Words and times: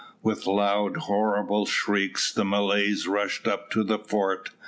With 0.23 0.47
loud, 0.47 0.97
horrible 0.97 1.67
shrieks, 1.67 2.33
the 2.33 2.43
Malays 2.43 3.07
rushed 3.07 3.47
up 3.47 3.69
to 3.69 3.83
the 3.83 3.99
fort. 3.99 4.49